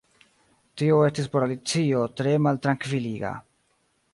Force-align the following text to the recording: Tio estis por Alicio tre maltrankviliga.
Tio 0.81 0.95
estis 1.09 1.27
por 1.35 1.45
Alicio 1.47 2.01
tre 2.21 2.33
maltrankviliga. 2.47 3.35